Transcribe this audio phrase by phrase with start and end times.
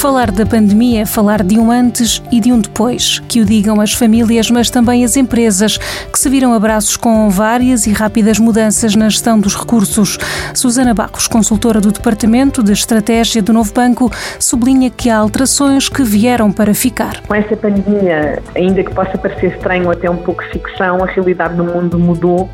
[0.00, 3.18] Falar da pandemia é falar de um antes e de um depois.
[3.28, 7.86] Que o digam as famílias, mas também as empresas, que se viram abraços com várias
[7.86, 10.16] e rápidas mudanças na gestão dos recursos.
[10.54, 16.02] Susana Barros, consultora do Departamento de Estratégia do Novo Banco, sublinha que há alterações que
[16.02, 17.20] vieram para ficar.
[17.28, 21.64] Com esta pandemia, ainda que possa parecer estranho até um pouco ficção, a realidade do
[21.64, 22.48] mundo mudou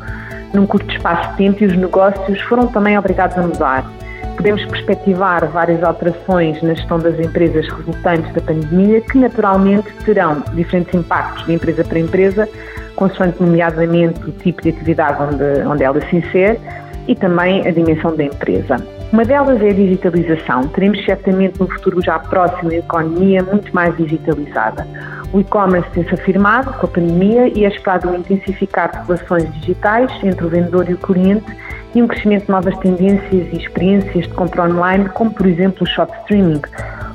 [0.53, 3.97] num curto espaço de tempo os negócios foram também obrigados a mudar
[4.37, 10.93] podemos perspectivar várias alterações na gestão das empresas resultantes da pandemia, que naturalmente terão diferentes
[10.93, 12.47] impactos de empresa para empresa,
[12.95, 16.59] consoante nomeadamente o tipo de atividade onde, onde ela se insere
[17.07, 18.77] e também a dimensão da empresa.
[19.11, 20.67] Uma delas é a digitalização.
[20.67, 24.85] Teremos certamente no futuro já próximo a economia muito mais digitalizada.
[25.33, 30.49] O e-commerce tem-se afirmado com a pandemia e é esperado intensificar relações digitais entre o
[30.49, 31.45] vendedor e o cliente
[31.93, 35.85] e um crescimento de novas tendências e experiências de compra online, como por exemplo o
[35.85, 36.61] shop streaming,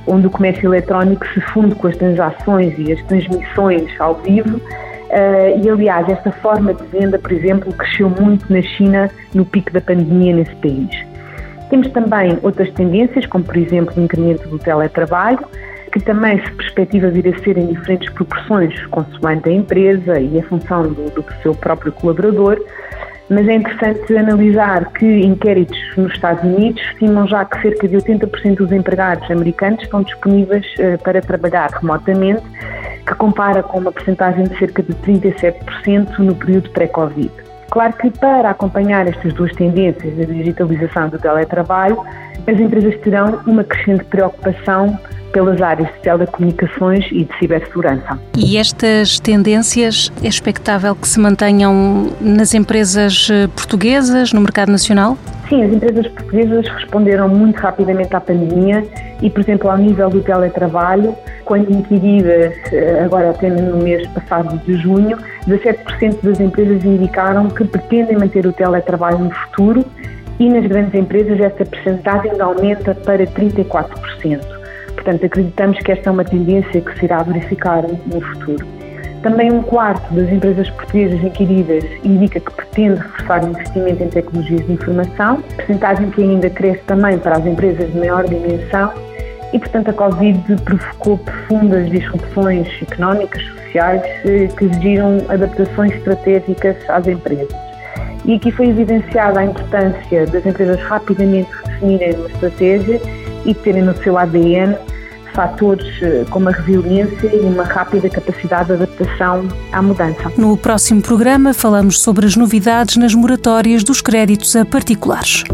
[0.07, 4.57] onde o comércio eletrónico se funde com as transações e as transmissões ao vivo.
[4.57, 9.71] Uh, e aliás, esta forma de venda, por exemplo, cresceu muito na China no pico
[9.71, 10.91] da pandemia nesse país.
[11.69, 15.47] Temos também outras tendências, como por exemplo o incremento do teletrabalho,
[15.93, 20.43] que também se perspectiva vir a ser em diferentes proporções, consoante a empresa e a
[20.45, 22.59] função do, do seu próprio colaborador,
[23.29, 28.57] mas é interessante analisar que inquéritos nos Estados Unidos estimam já que cerca de 80%
[28.57, 32.43] dos empregados americanos estão disponíveis uh, para trabalhar remotamente,
[33.07, 37.30] que compara com uma percentagem de cerca de 37% no período pré-Covid.
[37.70, 42.04] Claro que para acompanhar estas duas tendências, a digitalização do teletrabalho,
[42.46, 44.98] as empresas terão uma crescente preocupação
[45.33, 48.19] pelas áreas de telecomunicações e de cibersegurança.
[48.37, 55.16] E estas tendências é expectável que se mantenham nas empresas eh, portuguesas, no mercado nacional?
[55.49, 58.85] Sim, as empresas portuguesas responderam muito rapidamente à pandemia
[59.21, 64.59] e, por exemplo, ao nível do teletrabalho, quando inquiridas, eh, agora apenas no mês passado
[64.65, 69.84] de junho, 17% das empresas indicaram que pretendem manter o teletrabalho no futuro
[70.38, 74.61] e nas grandes empresas essa percentagem aumenta para 34%.
[75.02, 78.64] Portanto, acreditamos que esta é uma tendência que se irá verificar no futuro.
[79.20, 84.64] Também um quarto das empresas portuguesas inquiridas indica que pretende reforçar o investimento em tecnologias
[84.64, 88.92] de informação, percentagem que ainda cresce também para as empresas de maior dimensão
[89.52, 97.08] e, portanto, a Covid provocou profundas disrupções económicas, sociais, eh, que exigiram adaptações estratégicas às
[97.08, 97.48] empresas.
[98.24, 103.00] E aqui foi evidenciada a importância das empresas rapidamente definirem uma estratégia
[103.44, 104.76] e terem no seu ADN
[105.32, 110.32] fatores eh, como a resiliência e uma rápida capacidade de adaptação à mudança.
[110.37, 115.44] No próximo programa falamos sobre as novidades nas moratórias dos créditos a particulares.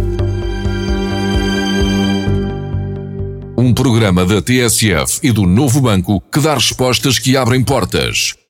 [3.57, 8.39] Um programa da TSF e do Novo Banco que dá respostas que abrem portas.